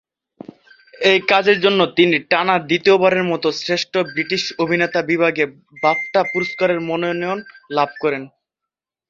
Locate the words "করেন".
8.01-8.23